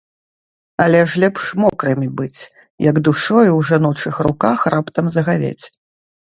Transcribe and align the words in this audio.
Але 0.85 1.01
ж 1.11 1.19
лепш 1.23 1.43
мокрымі 1.63 2.07
быць, 2.21 2.41
як 2.89 2.95
душою 3.09 3.45
ў 3.55 3.61
жаночых 3.69 4.15
руках 4.29 4.59
раптам 4.77 5.05
загавець. 5.19 5.65